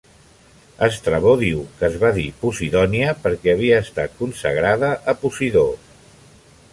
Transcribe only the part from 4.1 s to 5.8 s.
consagrada a Posidó.